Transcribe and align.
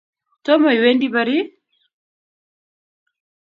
Tomo 0.43 0.69
iwendi 0.77 1.07
Pari? 1.15 1.37